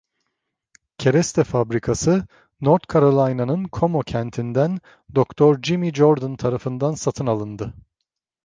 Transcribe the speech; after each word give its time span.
Kereste 0.97 1.43
fabrikası 1.43 2.25
North 2.61 2.93
Carolina’nın 2.93 3.67
Como 3.71 3.99
kentinden 4.01 4.79
Doktor 5.15 5.61
Jimmy 5.61 5.93
Jordan 5.93 6.35
tarafından 6.37 6.93
satın 6.93 7.27
alındı. 7.27 7.73